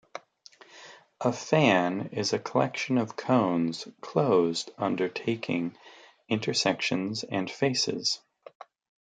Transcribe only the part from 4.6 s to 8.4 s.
under taking intersections and faces.